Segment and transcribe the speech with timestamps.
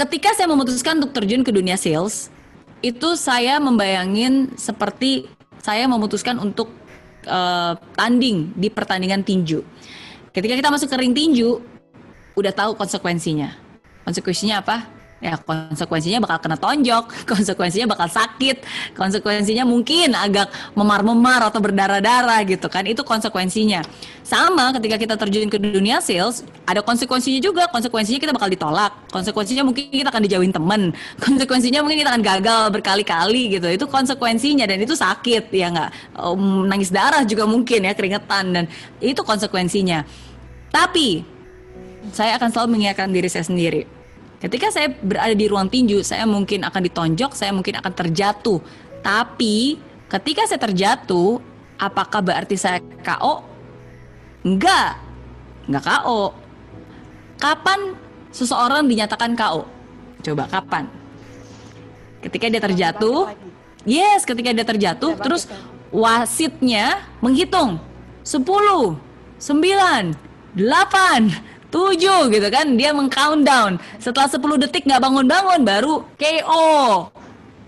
[0.00, 2.32] ketika saya memutuskan untuk terjun ke dunia sales,
[2.80, 5.28] itu saya membayangin seperti
[5.60, 6.72] saya memutuskan untuk
[7.28, 9.60] uh, tanding di pertandingan tinju.
[10.32, 11.60] Ketika kita masuk ke ring tinju,
[12.32, 13.52] udah tahu konsekuensinya.
[14.08, 14.88] Konsekuensinya apa?
[15.20, 18.64] Ya konsekuensinya bakal kena tonjok, konsekuensinya bakal sakit,
[18.96, 22.88] konsekuensinya mungkin agak memar-memar atau berdarah-darah gitu kan.
[22.88, 23.84] Itu konsekuensinya.
[24.24, 27.68] Sama ketika kita terjun ke dunia sales, ada konsekuensinya juga.
[27.68, 28.92] Konsekuensinya kita bakal ditolak.
[29.12, 30.96] Konsekuensinya mungkin kita akan dijauhin temen.
[31.24, 33.68] Konsekuensinya mungkin kita akan gagal berkali-kali gitu.
[33.68, 35.90] Itu konsekuensinya dan itu sakit ya nggak.
[36.16, 38.64] Um, nangis darah juga mungkin ya keringetan dan
[39.02, 40.06] itu konsekuensinya.
[40.70, 41.26] Tapi
[42.14, 43.99] saya akan selalu mengingatkan diri saya sendiri
[44.40, 48.56] Ketika saya berada di ruang tinju, saya mungkin akan ditonjok, saya mungkin akan terjatuh.
[49.04, 49.76] Tapi
[50.08, 51.36] ketika saya terjatuh,
[51.76, 53.44] apakah berarti saya KO?
[54.40, 54.96] Enggak.
[55.68, 56.32] Enggak KO.
[57.36, 57.92] Kapan
[58.32, 59.68] seseorang dinyatakan KO?
[60.24, 60.88] Coba kapan?
[62.24, 63.36] Ketika dia terjatuh.
[63.84, 65.48] Yes, ketika dia terjatuh terus
[65.88, 67.80] wasitnya menghitung
[68.24, 69.00] 10 9
[69.40, 70.20] 8
[71.70, 77.10] tujuh gitu kan dia meng-countdown setelah 10 detik nggak bangun-bangun baru KO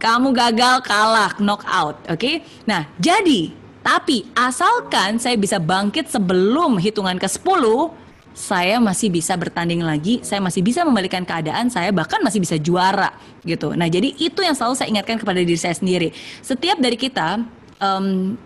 [0.00, 2.42] kamu gagal kalah knockout oke okay?
[2.64, 9.82] nah jadi tapi asalkan saya bisa bangkit sebelum hitungan ke 10 saya masih bisa bertanding
[9.82, 13.10] lagi, saya masih bisa membalikan keadaan, saya bahkan masih bisa juara
[13.42, 13.74] gitu.
[13.74, 16.14] Nah, jadi itu yang selalu saya ingatkan kepada diri saya sendiri.
[16.40, 17.42] Setiap dari kita
[17.82, 18.38] um,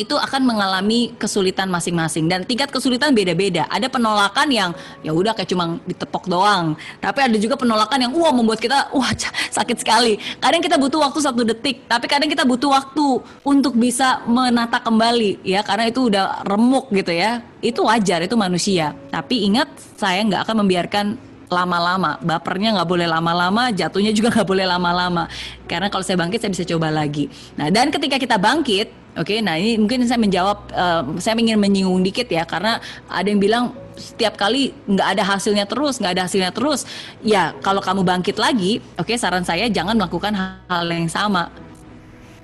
[0.00, 3.68] itu akan mengalami kesulitan masing-masing dan tingkat kesulitan beda-beda.
[3.68, 4.70] Ada penolakan yang
[5.04, 9.12] ya udah kayak cuma ditepok doang, tapi ada juga penolakan yang wah membuat kita wah
[9.56, 10.16] sakit sekali.
[10.40, 15.44] Kadang kita butuh waktu satu detik, tapi kadang kita butuh waktu untuk bisa menata kembali
[15.44, 17.44] ya karena itu udah remuk gitu ya.
[17.60, 18.96] Itu wajar, itu manusia.
[19.12, 19.68] Tapi ingat
[20.00, 21.06] saya nggak akan membiarkan
[21.50, 25.26] lama-lama bapernya nggak boleh lama-lama jatuhnya juga nggak boleh lama-lama
[25.66, 27.26] karena kalau saya bangkit saya bisa coba lagi
[27.58, 31.58] nah dan ketika kita bangkit Oke, okay, nah ini mungkin saya menjawab, uh, saya ingin
[31.58, 32.78] menyinggung dikit ya, karena
[33.10, 36.86] ada yang bilang setiap kali nggak ada hasilnya terus, nggak ada hasilnya terus.
[37.18, 41.50] Ya, kalau kamu bangkit lagi, oke, okay, saran saya jangan melakukan hal, yang sama.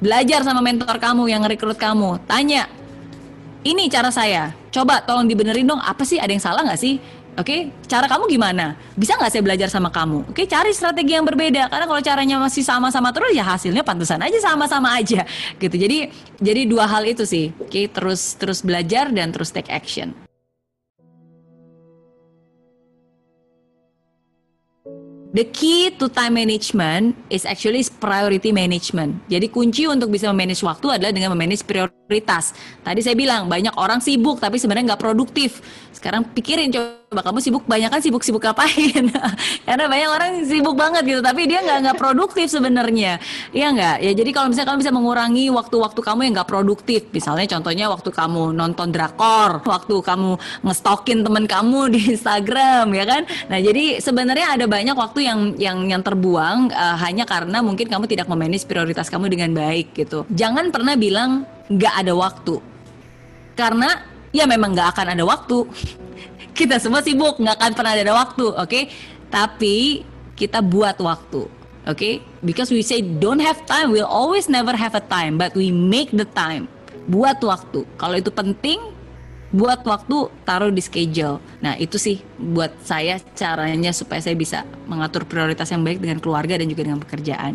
[0.02, 2.66] Belajar sama mentor kamu yang rekrut kamu, tanya,
[3.62, 6.98] ini cara saya, coba tolong dibenerin dong, apa sih, ada yang salah nggak sih?
[7.36, 7.60] Oke, okay?
[7.84, 8.80] cara kamu gimana?
[8.96, 10.24] Bisa nggak saya belajar sama kamu?
[10.32, 10.46] Oke, okay?
[10.48, 11.68] cari strategi yang berbeda.
[11.68, 15.20] Karena kalau caranya masih sama-sama terus, ya hasilnya pantesan aja sama-sama aja,
[15.60, 15.76] gitu.
[15.76, 16.08] Jadi,
[16.40, 17.52] jadi dua hal itu sih.
[17.60, 17.84] Oke, okay?
[17.92, 20.16] terus terus belajar dan terus take action.
[25.36, 29.20] The key to time management is actually priority management.
[29.28, 32.56] Jadi kunci untuk bisa memanage waktu adalah dengan memanage prioritas.
[32.80, 35.60] Tadi saya bilang banyak orang sibuk tapi sebenarnya nggak produktif.
[35.96, 39.08] Sekarang pikirin coba kamu sibuk banyak kan sibuk-sibuk ngapain?
[39.66, 43.16] Karena banyak orang sibuk banget gitu tapi dia nggak nggak produktif sebenarnya.
[43.56, 43.96] Iya nggak?
[44.04, 48.10] Ya jadi kalau misalnya kamu bisa mengurangi waktu-waktu kamu yang nggak produktif, misalnya contohnya waktu
[48.12, 50.36] kamu nonton drakor, waktu kamu
[50.68, 53.22] ngestokin temen kamu di Instagram ya kan?
[53.48, 58.04] Nah jadi sebenarnya ada banyak waktu yang yang yang terbuang uh, hanya karena mungkin kamu
[58.04, 60.28] tidak memanage prioritas kamu dengan baik gitu.
[60.28, 62.76] Jangan pernah bilang nggak ada waktu
[63.56, 65.64] karena ya memang nggak akan ada waktu.
[66.58, 68.68] kita semua sibuk, nggak akan pernah ada waktu, oke?
[68.68, 68.84] Okay?
[69.28, 70.04] Tapi
[70.36, 71.48] kita buat waktu,
[71.84, 71.96] oke?
[71.96, 72.24] Okay?
[72.40, 76.12] Because we say don't have time, we'll always never have a time, but we make
[76.12, 76.68] the time.
[77.06, 77.86] Buat waktu.
[78.00, 78.80] Kalau itu penting,
[79.54, 81.38] buat waktu taruh di schedule.
[81.62, 86.58] Nah, itu sih buat saya caranya supaya saya bisa mengatur prioritas yang baik dengan keluarga
[86.58, 87.54] dan juga dengan pekerjaan.